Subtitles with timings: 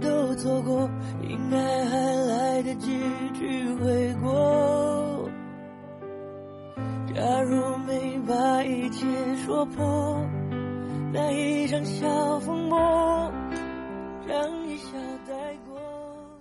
[0.00, 0.88] 都错过，
[1.22, 2.98] 应该还来得及
[3.34, 5.28] 去悔过。
[7.14, 9.06] 假如没把一切
[9.44, 10.26] 说破，
[11.12, 13.32] 那一场小风波，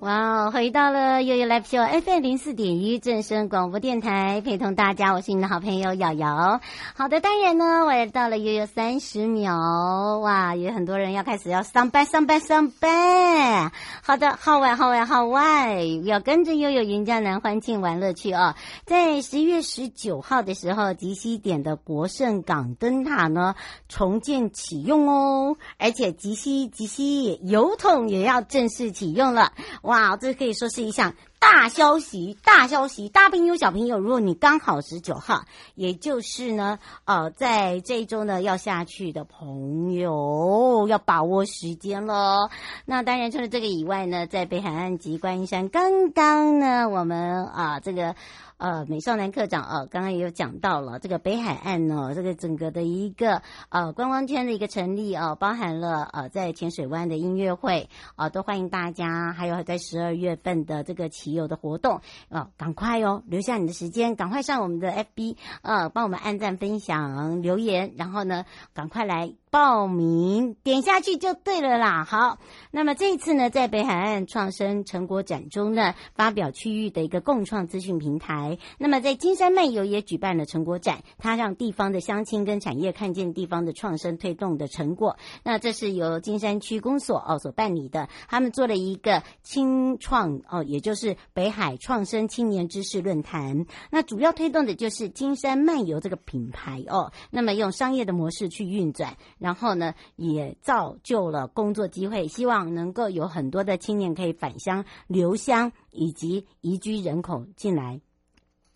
[0.02, 6.60] 哇哦，回到了悠悠 Live Show FM 零四点一正声广播电台，陪同大家，我是你的好朋友瑶瑶。
[6.95, 13.72] 好的，当然呢，我也到了悠悠三十秒，哇，有很多人要开始要上班，上班，上班。
[14.02, 18.58] 好的，号外，号外，号外，要跟着悠悠云江南欢庆玩乐去啊！
[18.88, 23.54] 在十一月十九号的时候，吉西点的国盛港灯塔呢
[23.88, 29.52] 重建启用哦，而且吉西吉西油桶也要正式启用了。
[29.92, 33.10] 哇，这可以说是一项大消息，大消息！
[33.10, 35.42] 大朋友、小朋友，如果你刚好十九号，
[35.76, 42.50] 也就是呢，呃，在这一周呢要下去的朋友，要把握时间喽。
[42.86, 48.16] 那当然，除了这个以外呢，在北海岸及观音山，刚刚呢，我们啊、这个。
[48.61, 68.45] 呃，美少男课长呃，刚刚也有讲到了这个北海岸呢，这个整个的一个呃观光圈的一个成立哦、呃，包含了呃在浅水湾的音乐会啊、呃，都欢迎大家，还有在十二月份的这个骑游的活动啊，赶、快哦，留下你的时间，赶快上我们的 FB 呃，帮我们按赞、分享、留言，然后呢，
[68.76, 69.41] 赶快来。
[69.52, 72.06] 报名点下去就对了啦。
[72.06, 72.39] 好，
[72.72, 78.58] 那么这一次呢，在北海岸创生成果展中呢，发表区域的一个共创资讯平台。
[78.78, 85.17] 那么在金山漫游也举办了成果展，它让地方的乡亲跟产业看见地方的创生推动的成果。
[85.44, 93.66] 那这是由金山区公所哦所办理的，他们做了一个青创哦，也就是北海创生青年知识论坛。
[93.90, 99.17] 那主要推动的就是金山漫游这个品牌哦，那么用商业的模式去运转。
[99.42, 108.02] 然后呢，也造就了工作机会，希望能够有很多的青年可以返乡留乡，以及移居人口进来。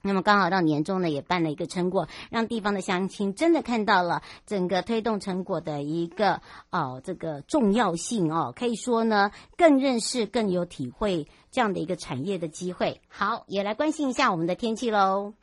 [0.01, 13.01] 那么刚好到年终呢，也办了一个成果，让地方的乡亲真的看到了整个推动成果的一个哦这个重要性哦，可以说呢，更认识、更有体会这样的一个产业的机会。
[13.07, 15.33] 好，也来关心一下我们的天气喽。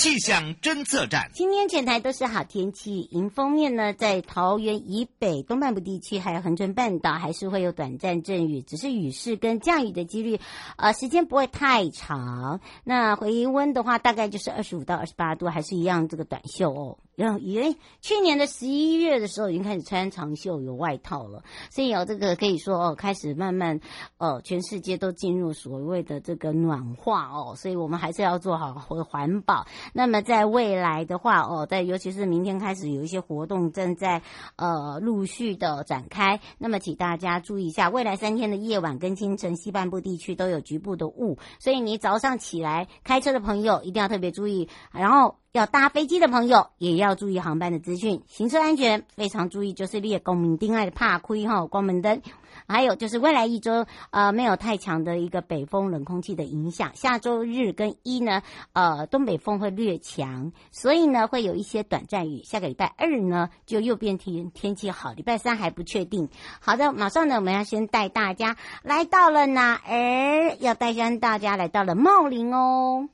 [0.00, 3.06] 气象侦测站，今天全台都是好天气。
[3.10, 10.40] 迎风面呢，在桃园以北东半部地区，还有恒春半岛，还是会有短暂阵雨，只是雨势跟降雨的几率，
[10.78, 12.60] 呃，时间不会太长。
[12.82, 16.96] 那回温的话，大概就是二十五到二十八度，还是一样这个短袖哦。
[17.14, 23.78] 然后，因为去年的十一月的时候，已经开始穿长袖有外套了，所以有这个可以说哦，开始慢慢，
[24.16, 29.66] 呃，全世界都进入所谓的这个暖化哦，所以我们还是要做好环保。
[29.92, 34.22] 那么在未来的话哦，在尤其是明天开始有一些活动正在
[34.56, 45.36] 呃陆续的展开，那么请大家注意一下，未来三天的夜晚跟清晨西半部地区都有局部的雾，所以你早上起来开车的朋友一定要特别注意，然后。
[45.52, 52.22] 要搭飞机的朋友也要注意航班的资讯，行车安全非常注意，就是列公民定爱的怕亏哈，光明灯。
[52.70, 62.42] 还有就是未来一周呃没有太强的一个北风冷空气的影响，下周日跟一呢呃东北风会略强，所以呢会有一些短暂雨。
[62.44, 66.28] 下个礼拜二呢就又变天天气好，礼拜三还不确定。
[66.60, 70.56] 好的，马上呢我们要先带大家来到了哪儿？
[70.60, 73.08] 要带上大家来到了茂林哦。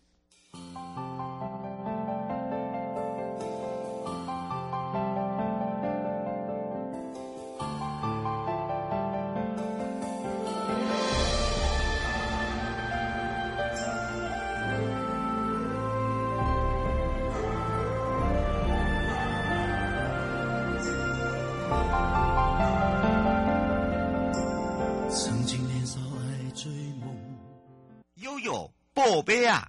[28.97, 29.66] 宝贝啊！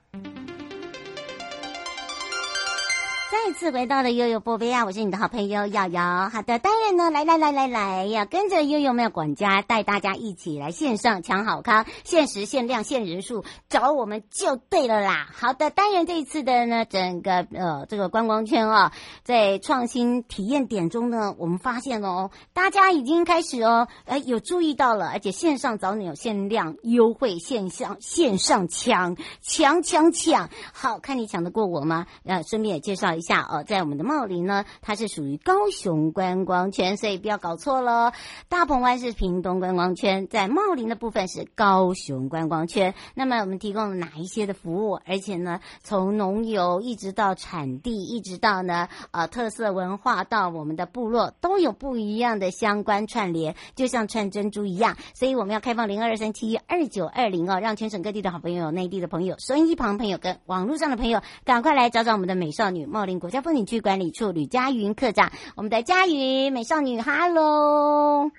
[3.30, 4.86] 再次回到了悠悠宝贝啊！
[4.86, 6.30] 我是你的好朋友瑶瑶。
[6.30, 15.28] 好的，当然呢，来来来来来呀，跟着悠悠妙管家带大家一起来线上抢好康，限时限量限人数，找我们就对了啦。
[15.34, 18.94] 好的，当然这一次的呢，整个呃这个观光圈啊，
[19.24, 32.08] 在创新体验点中呢，我们发现哦，大家已经开始哦，哎有注意到了，而且线上早鸟有限量优惠，线上线上抢抢抢抢，好看你抢得过我吗？
[32.24, 33.17] 呃，顺便也介绍。
[33.18, 38.14] 一下哦，在我们的茂林呢，它是属于高雄观光圈，所以不要搞错了。
[38.48, 42.94] 大鹏湾是屏东观光圈，在茂林的部分是高雄观光圈。
[43.16, 45.00] 那么我们提供了哪一些的服务？
[45.06, 54.96] 而且呢，从农游一直到产地，一直到呢呃特色文化，到我们的部落，都有不一样的相关串联，就像串珍珠一样。
[55.14, 68.30] 所以我们要开放零二三七二九二零哦，让全省各地的好朋友、内地的朋友、收音机旁朋友跟网络上的朋友，赶快来找找我们的美少女茂林国家风景区管理处吕佳云科长，我们的佳云美少女，哈喽，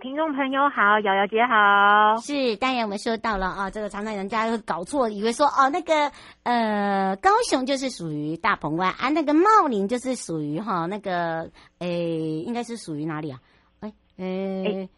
[0.00, 13.40] 听众朋友好，瑶瑶姐好，是，当然我们说到了啊，这个常常人家会搞错，以为说哦，那个呃，高雄就是属于大鹏湾啊，那个茂林就是属于哈那个诶，应该是属于哪里啊？
[13.80, 14.88] 哎，诶。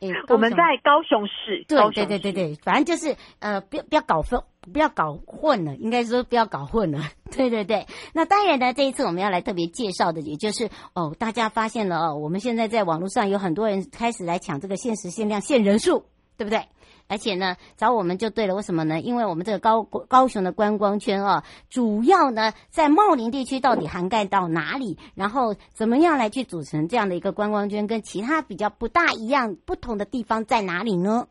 [0.00, 1.64] 诶，我们在高雄市。
[1.68, 4.42] 对对对对对，反正就是呃，不要不要搞混，
[4.72, 7.00] 不要搞混了，应该说不要搞混了。
[7.30, 16.04] 对对对，那当然呢，这一次我们要来特别介绍的，也就是哦，大家发现了哦，我们现在在网络上有很多人开始来抢这个限时限量限人数，
[16.36, 16.64] 对不对？
[17.06, 18.54] 而且呢，找我们就对了。
[18.54, 19.00] 为什么呢？
[19.00, 24.96] 因为我们这个高高雄的观光圈啊，主要呢在茂林地区到底涵盖到哪里？
[25.16, 27.88] 然后怎么样来去组成这样的一个观光圈？
[27.88, 31.26] 跟其他比较不大一样、不同的地方在哪里呢？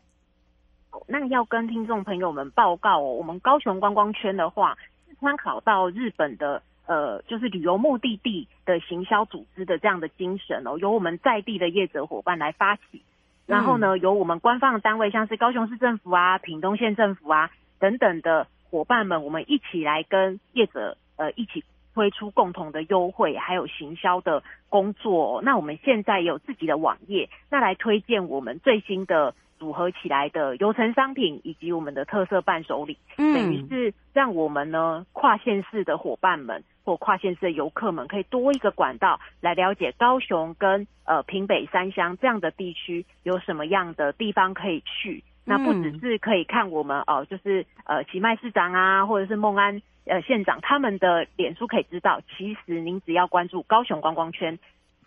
[1.08, 4.78] 那要跟听众朋友们报告哦，我们高雄观光圈的话，
[5.08, 13.02] 是参考到日本的呃，就是旅游目的地的行销组织的这样的精神哦，由我们在地的业者伙伴来发起。
[13.46, 17.50] 然后呢，由我们官方的单位，像是高雄市政府啊、屏东县政府啊
[17.80, 21.64] 等等的伙伴们，我们一起来跟业者呃一起
[21.96, 25.42] 推出共同的优惠，还有行销的工作。
[25.42, 36.64] 那我们现在有自己的网页，那来推荐我们最新的组合起来的游程商品以及我们的特色伴手礼，嗯，等于是让我们呢跨县市的伙伴们。
[36.82, 45.24] 或跨县市的游客们可以多一个管道来了解高雄跟呃平北三乡这样的地区有什么样的地方可以去。
[45.46, 54.58] 那不只是可以看我们哦、呃，就是呃齐迈市长啊，或者是孟安呃县长他们的脸书可以知道，其实您只要关注高雄观光圈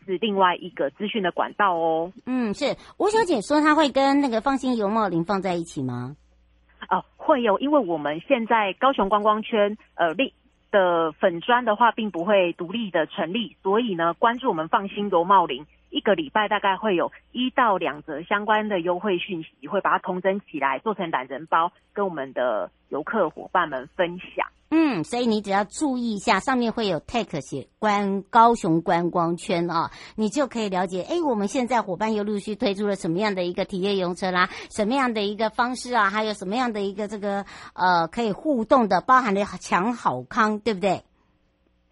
[0.04, 2.12] 是另外一个资讯的管道哦。
[2.26, 6.16] 嗯，是吴小姐说她会跟那个放心游茂林放在一起吗？
[6.90, 10.32] 哦、呃，会有，因为我们现在高雄观光圈呃另。
[10.72, 24.48] 的粉砖的话，并不会独立的成立，所以呢，关注我们放心游茂林，一个礼拜大概会有一到两则相关的优惠讯息，会把它统整起来，做成懒人包，跟我们的游客伙伴们分享。
[24.74, 41.04] 嗯，所以你只要注意一下，上面会有 tag 写观高雄观光圈啊、哦，你就可以了解，哎，我们现在伙伴又陆续推出了什么样的一个体验游车啦，什么样的一个方式啊，还有什么样的一个这个呃可以互动的，包含了抢好康，对不对？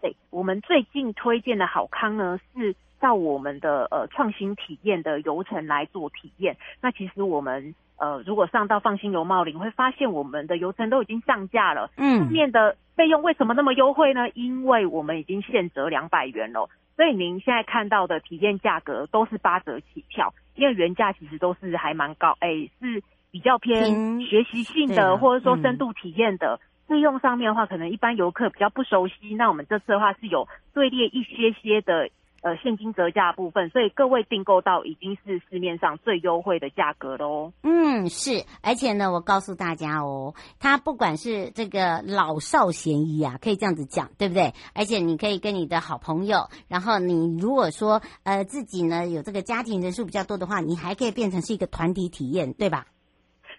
[0.00, 6.56] 对，我们最近推荐的好康呢，是到我们的呃创新体验的游程来做体验。
[6.80, 7.74] 那其实我们。
[8.02, 11.90] 呃，如果上到放心游茂林，会发现我们的游程都已经上架了。
[11.98, 14.30] 嗯，后面的费用为什么那么优惠呢？
[14.30, 26.58] 因为我们已经现折两百元了，所以您现在看到的体验价格都是八折起跳，因为原价其实都是还蛮高，哎，是比较偏学习性的，或者说深度体验的。
[26.88, 32.08] 费用上面的话，可能一般游客比较不熟悉，那我们这次的话是有队列一些些的。
[32.42, 37.52] 呃，现金折价部分，所以各位订购到已经是市面上最优惠的价格喽。
[37.62, 44.54] 嗯，是，而且呢，我告诉大家哦，它不管是这个老少咸宜啊，可以这样子讲，对不对？
[44.74, 52.86] 而且你可以跟你的好朋友，然后你如果说呃自己呢有这个家庭人数比较多的话，你还可以变成是一个团体体验，对吧？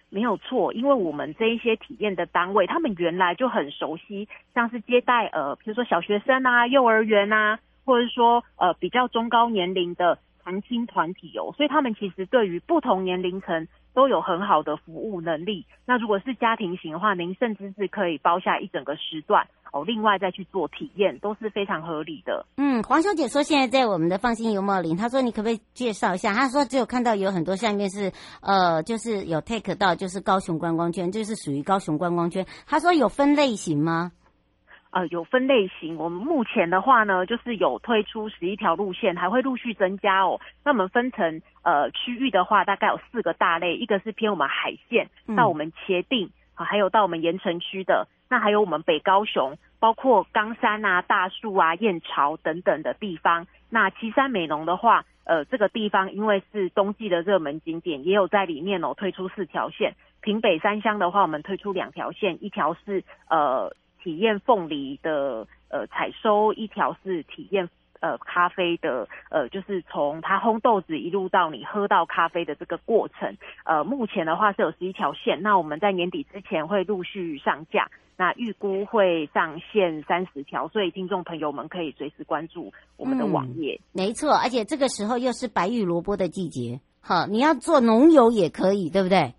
[0.08, 7.60] 没有错，因为我们这一些体验的单位，他们原来就很熟悉，像是接待呃，比如说小学生啊、幼儿园啊。
[7.84, 15.66] 或者说，呃，比较中高年龄的长青团体哦，所以他们其实对于不同年龄层都有很好的服务能力。
[15.86, 22.44] 那如果是家庭型的话，您甚至是可以包下一整个时段哦，另外再去做体验，都是非常合理的。
[22.56, 26.32] 嗯，黄小姐说现在在我们的放心游茂林，她说你可不可以介绍一下？
[26.32, 32.46] 她说只有看到有很多下面是呃，就是有 take 到就是高雄观光圈，就是属于高雄观光圈。
[32.66, 34.12] 她说有分类型吗？
[34.92, 35.96] 呃，有分类型。
[35.96, 40.38] 我们目前的话呢，就是有推出十一条路线，还会陆续增加哦。
[40.62, 53.46] 那我们分成呃区域的话，大概有四个大类，一个是偏我们海线，到我们茄萣啊，还有到我们盐城区的，那还有我们北高雄，包括冈山啊、大树啊、燕巢等等的地方。
[53.70, 59.94] 那旗山美浓的话，呃，这个地方因为是冬季的热门景点，也有在里面哦推出四条线。
[60.20, 63.74] 平北三乡的话，我们推出两条线，一条是呃。
[64.02, 67.68] 体验凤梨的呃采收，一条是体验
[68.00, 73.36] 呃咖啡的呃，就是从它烘豆子一路到你喝到咖啡的这个过程。
[73.64, 83.80] 呃，目前的话是有十一条线，那我们在年底之前会陆续上架，那预估会上线三十条，所以听众朋友们可以随时关注我们的网页。
[83.80, 89.34] 嗯，没错，而且这个时候又是白玉萝卜的季节，好，你要做浓油也可以，对不对？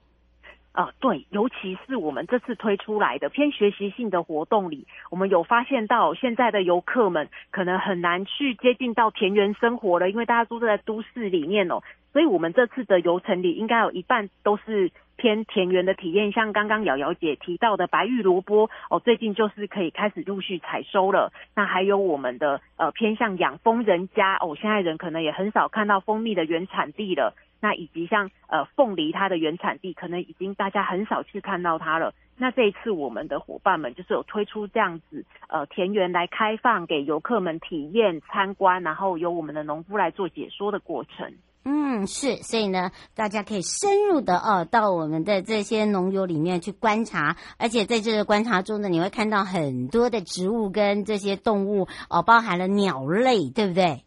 [0.73, 21.31] 啊、对，尤其是我们这次推出来的偏学习性的活动里，我们有发现到现在的游客们可能很难去接近到田园生活了，因为大家都在都市里面哦，所以我们这次的游程里应该有一半都是偏田园的体验，像刚刚瑶瑶姐提到的白玉萝卜哦，最近就是可以开始陆续采收了。
[21.55, 27.35] 那还有我们的呃偏向养蜂人家哦，现在人可能也很少看到蜂蜜的原产地了。
[27.63, 32.13] 那以及像呃凤梨，它的原产地可能已经大家很少去看到它了。
[32.35, 41.33] 那这一次我们的伙伴们就是有推出这样子呃田园来开放给游客们体验参观，然后由我们的农夫来做解说的过程。
[41.63, 54.03] 嗯，是，所以呢，大家可以深入的哦到我们的这些农游里面去观察，而且在这个观察中呢，你会看到很多的植物跟这些动物哦，包含了鸟类，对不对？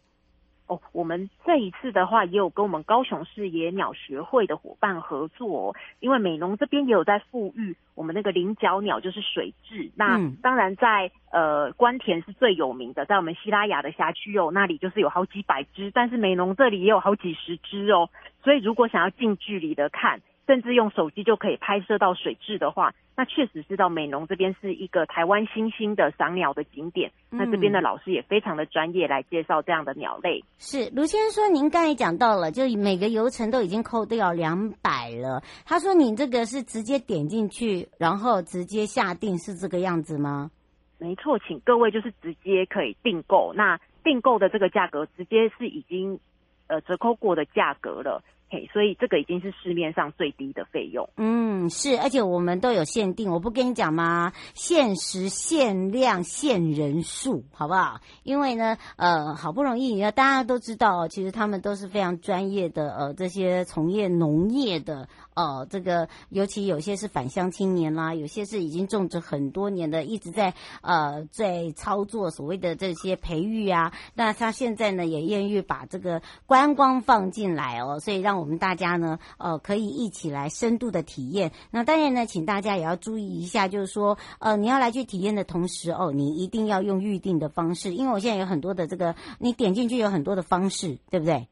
[0.67, 9.89] 哦，我们这一次的话也有跟我们高雄市野鸟学会的伙伴合作，哦，因为美农这边也有在富裕我们那个菱角鸟，就是水蛭。
[9.95, 18.09] 那当然在呃关田是最有名的，在我们西拉雅的辖区哦，那里就是有好几百只，但是美农这里也有好几十只哦。
[18.43, 27.11] 所以如果想要近距离的看，甚至用手机就可以拍摄到水质的话，那确实是到美浓这边是一个台湾新兴的赏鸟的景点。
[27.31, 30.41] 嗯、那这边的老师也非常的专业，来介绍这样的鸟类。
[30.57, 35.43] 是卢先生说，您刚才讲到了，就每个游程都已经扣掉两百了。
[35.65, 40.49] 他说，你这个是直接点进去，然后直接下定，是这个样子吗？
[40.97, 43.53] 没错，请各位就是直接可以订购。
[43.53, 46.17] 那订购的这个价格，直接是已经
[46.67, 48.23] 呃折扣过的价格了。
[48.49, 51.09] 嘿，所以这个已经是市面上最低的费用。
[51.17, 54.31] 嗯，是，而且我们都有限定，我不跟你讲吗？
[54.53, 57.99] 限时、限量、限人数，好不好？
[58.23, 65.09] 因为呢，呃，好不容易，大家都知道，其实他们都是非常专业的，呃，这些从业农业的。
[65.35, 73.93] 哦，这个尤其有些是返乡青年啦，有些是已经种植很多年的，一直在呃在操作所谓的这些培育啊。
[74.15, 81.51] 那他现在呢也愿意把这个观光放进来哦，所以让我们大家呢呃可以一起来深度的体验。
[81.71, 91.47] 那当然呢，请大家也要注意一下，就是说呃你要来去体验的同时哦，你一定要用预定的方式，因为我现在有很多的这个你点进去有很多的方式，对不对？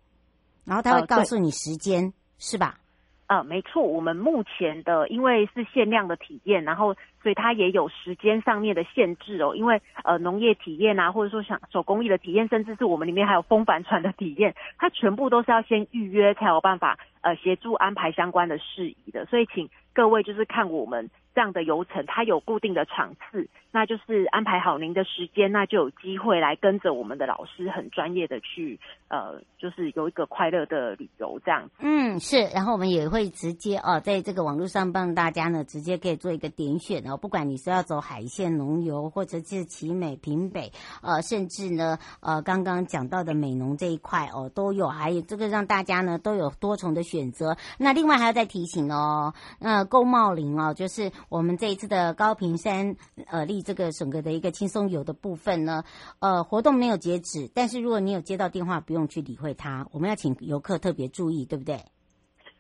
[0.65, 2.80] 然后他会告诉你时间，是吧？
[3.27, 9.55] 呃，没错，我们目前的因为是限量的体验，然后所以它也有时间上面的限制哦。
[9.55, 19.25] 因为呃农业体验啊，或者说像手工艺的体验，甚至是我们里面还有风帆船的体验，它全部都是要先预约才有办法呃协助安排相关的事宜的。
[19.25, 21.10] 所以请各位就是看我们。
[21.36, 28.79] 这样的游程，它有固定的场次，那就是安排好您的时间，那就有机会来跟着我们的老师，很专业的去，
[29.10, 31.72] 呃，就是有一个快乐的旅游这样子。
[31.79, 37.14] 嗯，是，然后我们也会直接哦，在这个网络上帮大家呢，直接可以做一个点选哦。
[37.17, 47.57] 不管你是要走海线农游，或者是奇美平北，呃，甚至呢，呃，刚刚讲到的美浓这一块哦，都有，还有这个让大家呢都有多重的选择。
[47.77, 52.95] 那另外还要再提醒哦，那宫茂林哦，就是我们这一次的高屏山
[53.27, 55.84] 呃立这个整个的一个轻松游的部分呢，
[56.19, 61.84] 呃，活动没有截止，但是如果你有接到电话，不用去理会它，我们要请游客特别注意，对不对？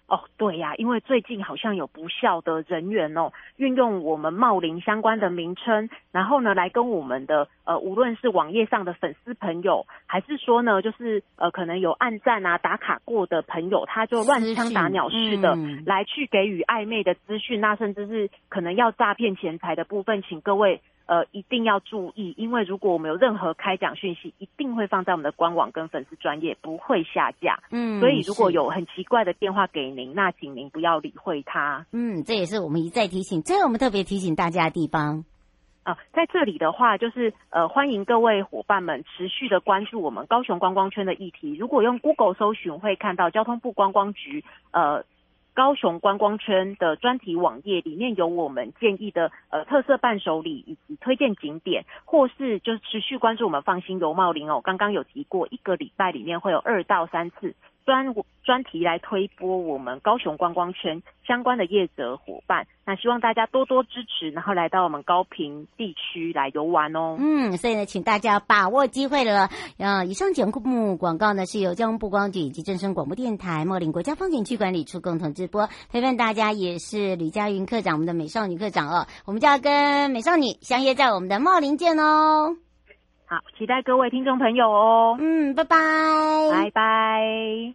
[0.07, 20.81] 哦，对呀，因为最近好像有不肖的人员哦，运用我们茂林相关的名称，然后呢，来跟我们的呃，无论是网页上的粉丝朋友，还是说呢，就是呃，可能有暗赞啊、打卡过的朋友，他就乱枪打鸟似的、嗯、来去给予暧昧的资讯，那甚至是可能要诈骗钱财的部分，请各位。
[21.07, 27.59] 呃，一定要注意，因为如果我们有任何开奖讯息，一定会放在我们的官网跟粉丝专业，不会下架。
[27.69, 31.85] 嗯，所以如果有很奇怪的电话给您，那请您不要理会他。
[31.91, 35.25] 嗯，这也是我们一再提醒，这是我们特别提醒大家的地方。
[35.85, 41.55] 啊、在这里的话，就是呃，欢迎各位伙伴们持续的关注我们高雄观光圈的议题。
[41.55, 45.05] 如果用 Google 搜寻，会看到交通部观光局呃。
[45.55, 54.59] 高雄观光圈的专题网页里面有我们建议的呃特色伴手礼以及推荐景点，或是就持续关注我们放心游茂林哦。
[54.61, 57.55] 刚刚有提过，一个礼拜里面会有二到三次。
[57.85, 58.13] 专
[58.43, 67.15] 专题来推播我们高雄观光圈相关的业者伙伴，那希望大家多多支持，然后来到我们高屏地区来游玩哦。
[67.19, 69.49] 嗯，所以呢，请大家把握机会了。
[69.77, 82.57] 啊，以上节目广告呢是由交通部光局以及正声广播电台茂林国家风景区管理处共同直播，陪伴大家也是吕佳云课长，我们的美少女课长哦，我们就要跟美少女相约在我们的茂林见哦。
[83.27, 85.17] 好，期待各位听众朋友哦。
[85.19, 85.77] 嗯，拜拜，
[86.51, 87.73] 拜拜。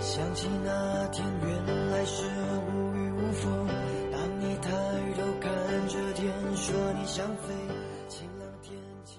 [0.00, 2.26] 想起那天，原来是
[7.14, 7.52] 想飞，
[8.08, 9.18] 晴朗天气。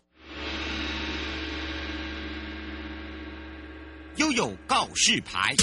[4.15, 5.53] 悠悠告示牌，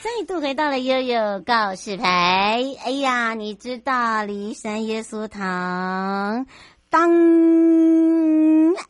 [0.00, 2.62] 再度回到了悠悠告示牌。
[2.84, 6.46] 哎呀，你知道骊山耶稣堂
[6.88, 7.10] 当？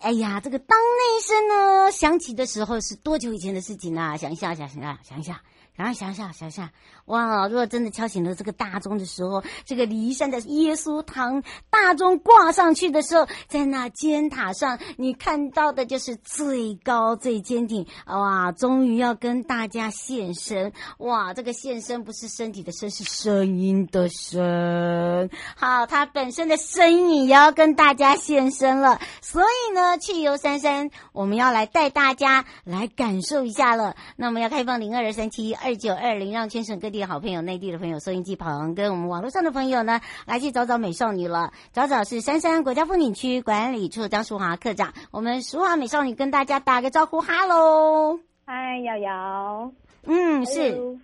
[0.01, 4.15] 哎呀，这个当那一声呢响起的时候是多久以前的事情啊？
[4.19, 5.41] 想一下，想一下，想一下。
[5.75, 6.71] 然后想想想，想。
[7.07, 7.47] 哇！
[7.49, 17.87] 如果真的敲醒了这个大钟的时候，这个骊山的耶稣堂大钟挂上去的时候，在那尖塔上，你看到的就是最高最坚挺。
[18.07, 18.53] 哇！
[18.53, 20.73] 终于要跟大家现身。
[20.99, 21.35] 哇！
[21.35, 25.29] 这个现身不是身体的身，是声音的声。
[25.57, 29.01] 好，它本身的声音也要跟大家现身了。
[29.21, 33.95] 所以呢，去游三山，我们要来带大家来感受一下了。
[34.17, 41.53] 那我们要开放零二二三七二九二零，让全省各地的好朋友、内地的朋友、收音机旁跟我们网络上的朋友呢，来去找找美少女了。
[41.73, 49.73] 找找是杉山国家风景区管理处张淑华课长，我们淑华美少女跟大家打个招呼，哈喽，嗨，瑶瑶，
[50.07, 50.99] 嗯，是，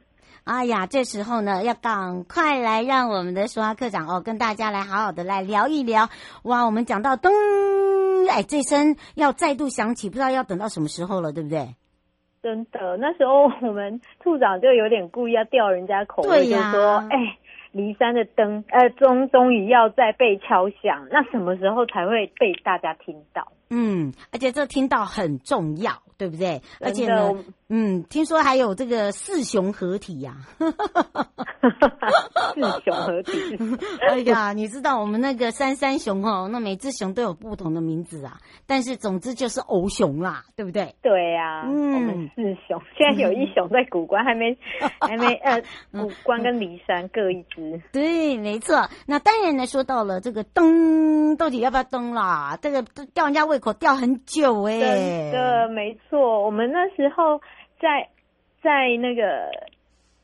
[0.44, 6.11] 哎呀，这时候呢，要赶快来让我们的淑华课长哦，跟大家来好好的来聊一聊。
[6.42, 7.31] 哇，我们讲到噔，
[8.29, 11.77] 哎，这声要再度响起，不知道要等到什么时候了，对不对？
[12.42, 17.37] 真的，那时候我们处长就有点故意要吊人家口味，就说：“哎，
[17.74, 26.61] 骊山的灯，呃，终终于要再被敲响，那什么时候才会被大家听到？”嗯，而且这听到很重要，对不对？
[26.81, 27.31] 而且呢，
[27.72, 30.66] 嗯，听说还有这个四雄合体呀、啊，
[32.52, 33.33] 四雄合体。
[34.11, 40.96] 哎呀，你知道我们那个三三雄哦，那每只熊都有不同的名字啊，但是总之就是欧熊啦，对不对？
[41.00, 44.59] 对呀、啊，嗯，四雄，现在有一雄在古关，还没，
[45.00, 47.80] 还没，呃，古关跟骊山各一只。
[47.92, 48.88] 对，没错。
[49.06, 52.59] 那当然呢，说到了这个灯，到底要不要灯啦？
[52.61, 52.83] 这个
[53.14, 56.44] 吊人家胃口吊很久哎、欸，真的没错。
[56.44, 57.40] 我们那时候
[57.81, 58.09] 在
[58.62, 59.51] 在那个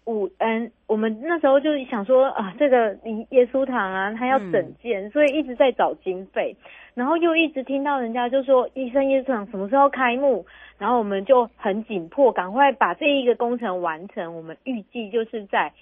[0.05, 2.97] 五嗯，我们那时候就想说啊，这个
[3.31, 6.55] 耶稣堂啊，他要整建，嗯，所以一直在找经费，
[6.95, 10.47] 然后又一直听到人家就说，医生耶稣堂什么时候开幕？
[10.79, 14.37] 然后我们就很紧迫，赶快把这一个工程完成。
[14.37, 15.73] 我们预计就是在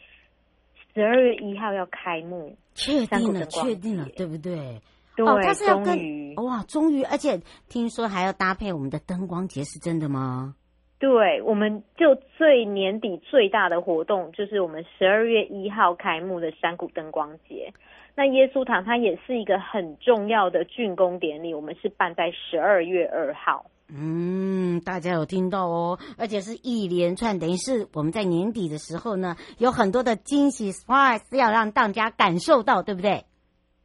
[0.95, 4.81] 十二月一号要开幕，确定了，确定了，对不对？
[5.17, 10.55] 对，哦，他是要跟终于哇，终于，而且听说还要搭配我们的灯光节，是真的吗？
[11.05, 17.71] 对，我们就最年底最大的活动就是我们十二月一号开幕的山谷灯光节。
[18.14, 23.67] 那耶稣堂它也是一个很重要的竣工典礼，我们是办在十二月二号。
[23.95, 33.25] 嗯，大家有听到哦，而且是一连串，等于是我们在年底的时候呢，有很多的惊喜 surprise 要让大家感受到，对不对？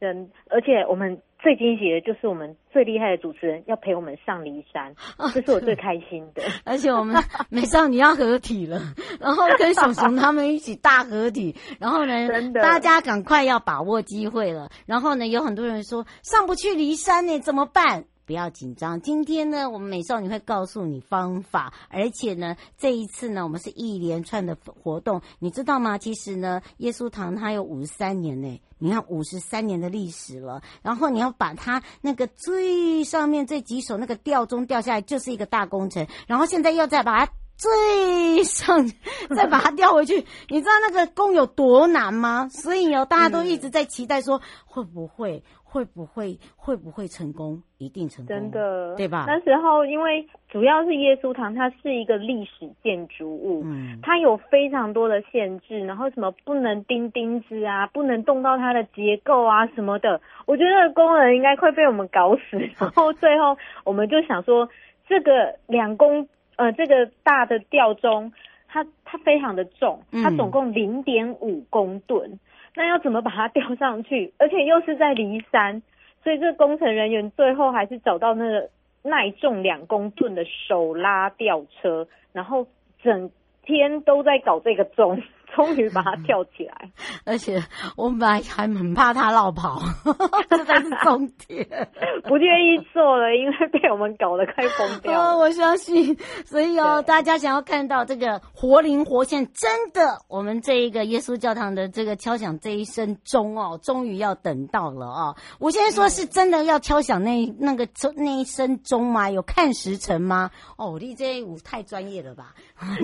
[0.00, 1.20] 嗯，而且我们。
[1.42, 4.94] 最惊喜的就是我们最厉害的主持人要陪我们上骊山，
[5.32, 6.42] 这是我最开心的。
[6.64, 7.16] 而且我们
[7.48, 8.80] 美少女要合体了，
[9.18, 12.28] 然后跟熊熊他们一起大合体，然后呢，
[12.60, 14.70] 大家赶快要把握机会了。
[14.86, 18.04] 然后呢，有很多人说上不去骊山呢，怎么办？
[18.30, 25.98] 不要紧张，今天呢，我们美少女会告诉你方法，而且呢，这一次呢，我们是一连串的活动，你知道吗？
[25.98, 38.90] 其实呢，耶稣堂它有五十三年呢，你看五十三年的历史了，然后你要把它那个最上面这几首那个吊钟吊下来，就是一个大工程，然后现在又再把它最上
[39.36, 42.48] 再把它吊回去，你知道那个工有多难吗？
[42.48, 45.42] 所以哦，大家都一直在期待说会不会。
[45.72, 47.62] 会不会会不会成功？
[47.78, 49.24] 一定成功，真的，对吧？
[49.28, 60.20] 那时候因为主要是耶稣堂，它是一个历史建筑物，嗯，它有非常多的限制，然后什么不能钉钉子啊，不能动到它的结构啊什么的。
[60.46, 62.58] 我觉得工人应该快被我们搞死。
[62.76, 64.68] 然后最后我们就想说，
[65.08, 68.32] 这个两公呃这个大的吊钟，
[68.66, 72.28] 它它非常的重，它总共零点五公吨。
[72.28, 72.38] 嗯
[72.74, 74.32] 那要怎么把它吊上去？
[74.38, 75.82] 而且又是在离山，
[76.22, 78.70] 所以这工程人员最后还是找到那个
[79.02, 82.66] 耐重两公吨的手拉吊车，然后
[83.02, 83.30] 整
[83.62, 85.22] 天都在搞这个钟。
[85.54, 86.90] 终于把它跳起来，
[87.24, 87.62] 而且
[87.96, 89.80] 我们本来还很怕它落跑，
[90.48, 91.66] 这才是重点。
[92.24, 95.32] 不愿意做了，因为被我们搞得快疯掉了。
[95.34, 105.36] 哦，我相信，所以哦，大家想要看到这个活灵活现，真的，我们这一个耶稣教堂的这个敲响这一声钟哦，终于要等到了哦。
[105.58, 109.30] 我现在说是真的要敲响那那个那一声钟吗？
[109.30, 110.50] 有看时辰吗？
[110.76, 112.54] 哦，你这舞太专业了吧？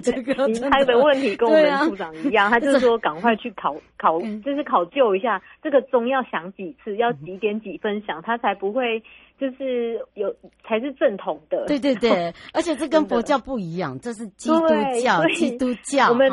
[0.02, 0.34] 这个
[0.70, 2.35] 他的问题跟我们处长一样。
[2.50, 9.02] 他就是说，赶快去考考，就是考究一下这个钟要响几次，要几点几分响，他才不会
[9.38, 11.64] 就是有才是正统的。
[11.66, 14.68] 对对对，而且这 跟佛教不一样，这是基督
[15.02, 16.08] 教，基督教。
[16.10, 16.30] 我们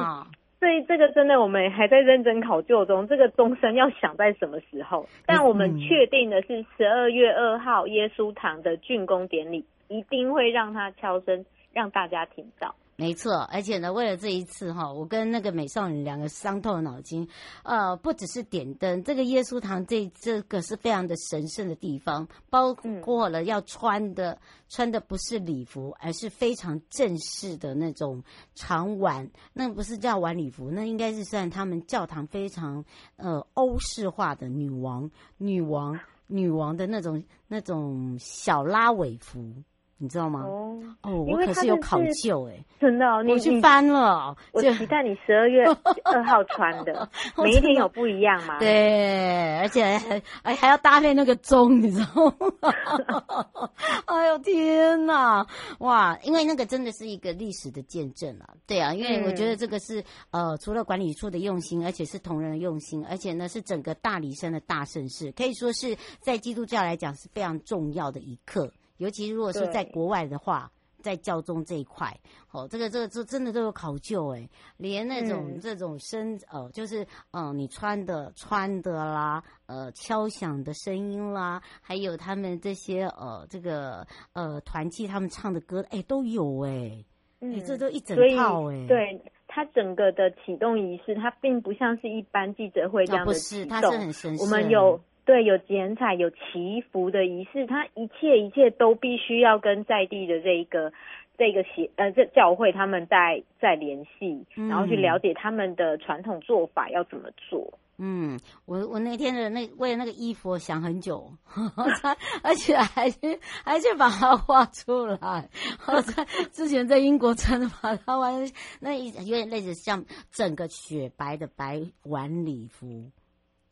[0.60, 5.06] 所以这个真的，我们还在认真考究中，这个钟声要响在什么时候？
[5.26, 12.74] 但我们确定的是，十二月二号耶稣堂的竣工典礼一定会让它敲声，让大家听到。
[12.96, 17.28] 没错，而且呢，为了这一次哈，我跟那个美少女两个伤透了脑筋。
[17.64, 39.64] 呃，不只是点灯，这个耶稣堂这这个是非常的神圣的地方，包括了要穿的、嗯、穿的不是礼服，而是非常正式的那种长晚，那不是叫晚礼服，那应该是算他们教堂非常呃欧式化的女王、女王、女王的那种那种小拉尾服。
[39.98, 40.42] 你知道吗？
[40.42, 44.36] 哦，哦，我可是有考究哎，真的，我去翻了。
[44.52, 45.64] 我期待你十二月
[46.04, 47.10] 二号穿的，
[47.42, 48.60] 每一天有不一样吗？
[48.60, 52.26] 对，而且还还还要搭配那个钟，你知道
[52.60, 53.70] 吗？
[54.06, 55.46] 哎呦天哪，
[55.80, 56.18] 哇！
[56.24, 58.50] 因为那个真的是一个历史的见证啊。
[58.68, 68.72] 对啊，因为我觉得这个是呃，除了管理处的用心，而且是同仁的用心，而且呢是整个大理山的大盛事，可以说是在基督教来讲是非常重要的一刻。
[68.98, 72.18] 尤其如果是在国外的话，在教宗这一块，
[72.52, 87.06] 哦，这个这个这真的都有考究诶，连那种、嗯、这种声呃，就是嗯、呃，你穿的穿的啦，呃，敲响的声音啦，还有他们这些呃，这个呃团契他们唱的歌，哎，都有诶，
[87.42, 88.88] 嗯，这都一整套诶。
[88.88, 94.46] 对，它整个的启动仪式，它并不像是一般记者会这样的启动，哦、不是，它是很神圣。
[94.46, 94.98] 我们有。
[95.26, 100.92] 对，有剪彩，有祈福的仪式，他一切一切都必须要跟在地的这一个
[101.38, 107.80] 这个协呃这教会他们在在联系，然后去了解他们的传统做法要怎么做。
[108.00, 111.32] 嗯，我我那天的那为了那个衣服我想很久，
[112.44, 115.48] 而且还去还去把它画出来。
[115.88, 118.34] 我在之前在英国穿的把它完
[118.82, 123.12] 那一有点类似像整个雪白的白晚礼服。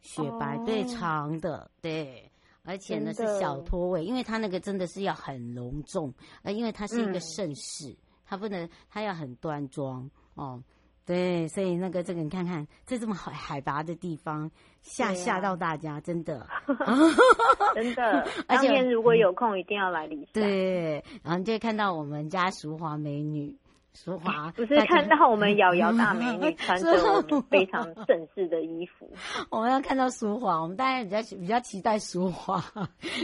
[0.01, 2.29] 雪白对长的对，
[2.63, 10.61] 而且呢是小托位，因为它那个真的是要很隆重，呃，因为它是一个盛世，它不能它要很端庄哦，
[11.05, 14.49] 对，所以那个这个你看看在这么海海拔的地方
[14.81, 16.47] 吓吓到大家，真的，
[17.75, 23.55] 真的， 而且如果有空一定要来骊山，对，然后就会看到我们家淑华美女。
[23.93, 29.09] 淑华 不是看到我们瑶瑶大美女穿着我们 非常正式的衣服，
[29.51, 32.63] 我们要看到淑华，我们大家比较比较期待淑华。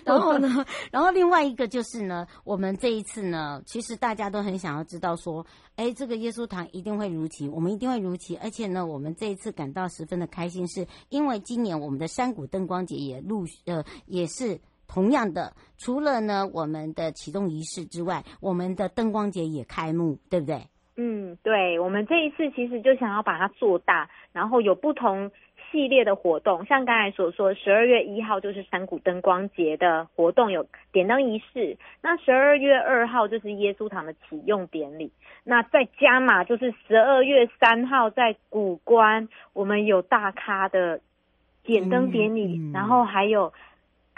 [0.04, 5.46] 然后呢，然后另外一个就是呢，我们这一次呢，其实大家都很想要知道说，
[5.78, 14.60] 哎，这个耶稣堂一定会如期，我们一定会如期，而且呢，我们这一次感到十分的开心，是因为今年我们的山谷灯光节也陆续呃也是。
[14.88, 20.62] 同样的，除了呢我们的启动仪式之外，我们的灯光节也开幕，对不对？
[20.96, 25.30] 嗯，对，我们这一次其实就想要把它做大，然后有不同
[25.70, 35.12] 系列的活动，像刚才所说，十二月一号就是山谷灯光节的活动，有点灯仪式；那十二月二号就是耶稣堂的启用典礼；
[35.44, 41.00] 那再加码就是十二月三号在古关，我们有大咖的
[41.64, 43.54] 点灯典礼，嗯嗯、然后还有。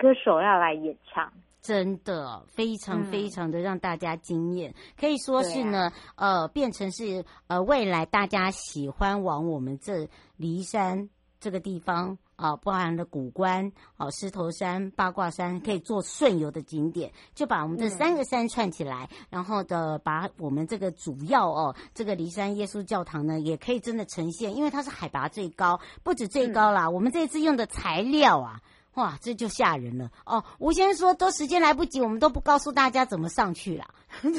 [0.01, 10.07] 歌手要来演唱，真的非常非常的让大家惊艳，嗯、可以说是呢，啊、呃，变成是呃未来大家喜欢往我们这
[10.39, 28.61] 骊山这个地方啊、呃，包含了古关、哦、呃、狮头山、八卦山，可以做顺游的景点，就把我们这三个山串起来，嗯、然后的把我们这个主要哦，这个骊山耶稣教堂呢，也可以真的呈现，因为它是海拔最高，不止最高啦，嗯、我们这次用的材料啊。
[28.99, 30.43] 哇，这就吓人了哦！
[30.59, 33.85] 吴先生说，都时间来不及，我们都不告诉大家怎么上去了。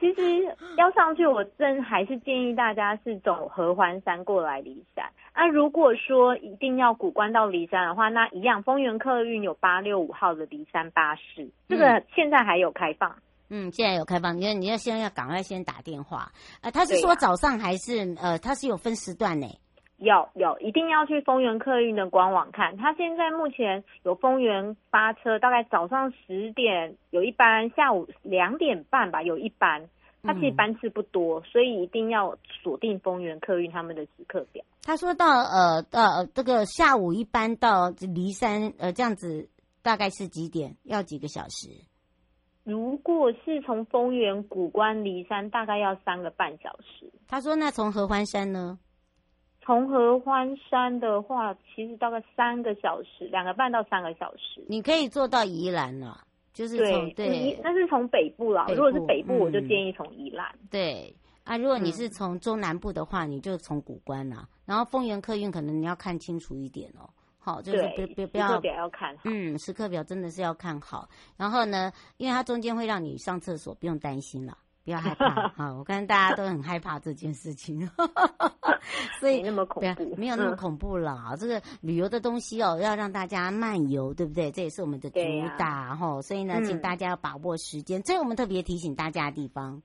[0.00, 0.22] 其实
[0.76, 5.04] 要上去，我真还是建议大家是走合欢山过来离山。
[5.32, 13.14] 那、啊、如果说一定要古关到离山的话，那一样，丰原客运有八六五号的离山巴士，这个现在还有开放。
[13.48, 16.32] 嗯，现在有开放，因为你要先要赶快先打电话。
[16.62, 19.46] 呃，他是说早上还是、啊、呃，他是有分时段呢？
[19.98, 22.76] 有有，一定要去丰原客运的官网看。
[22.76, 29.88] 他现在目前有丰原发车，大概早上十点有一班，下午两点半吧有一班。
[30.22, 34.64] 他其实班次不多，嗯、所以一定要锁定丰原客运他们的时刻表。
[34.82, 39.48] 他说到呃呃这个下午一班到离山呃这样子
[39.80, 40.76] 大概是几点？
[40.82, 41.68] 要几个小时？
[42.64, 47.10] 如果是从丰原古关离山，大概要三个半小时。
[47.28, 48.78] 他说那从合欢山呢？
[49.68, 54.64] 从合欢山的话，其实大概三个小时，两个半到三个小时。
[54.66, 58.64] 你可以坐到宜兰了，就是从对，那是从北部啦。
[58.64, 60.58] 部，如果是北部，嗯、我就建议从宜兰。
[60.70, 64.48] 对啊，如果你是从中南部的话，你就从古关啦。
[64.64, 67.06] 然后丰原客运可能你要看清楚一点哦。
[67.38, 69.22] 好，就是不不不要，时刻表要看好。
[69.24, 71.06] 嗯，时刻表真的是要看好。
[71.36, 74.56] 然后呢，因为它中间会让你上厕所，不用担心了。
[74.88, 77.86] 不要害怕 哈，我看大家都很害怕这件事情，
[79.20, 81.22] 所以没那么恐怖，没有那么恐怖了。
[81.28, 84.50] 嗯、这个旅游的东西哦，要让大家漫游，对不对？
[84.50, 85.20] 这也是我们的主
[85.58, 86.16] 打哈。
[86.16, 88.02] 啊、所以呢，嗯、请大家要把握时间。
[88.02, 89.82] 这是我们特别提醒大家的地方。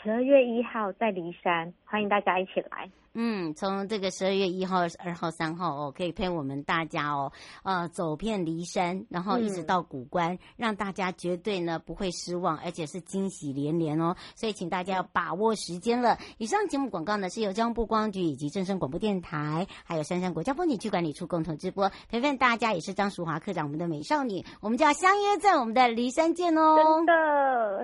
[0.00, 2.88] 十二月一号在骊山，欢迎大家一起来。
[3.20, 7.32] 嗯，从这个十二月一号、二号、三号哦，可以陪我们大家哦，
[7.64, 14.14] 呃，走遍骊山，然后一直到古关，嗯、让大家绝对呢不会失望，而且是惊喜连连哦。
[14.36, 16.16] 所以，请大家要把握时间了。
[16.38, 21.90] 以上节目广告呢，是由交通部观光局以及正声广播电台，还有杉山国家风景区管理处共同直播。
[22.08, 26.76] 陪伴大家也是张淑华科长，我们的美少女，我们就要相约在我们的骊山见哦。
[26.76, 27.12] 真的，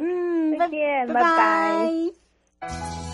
[0.00, 1.88] 嗯，再见，拜拜。
[2.60, 3.13] 拜拜。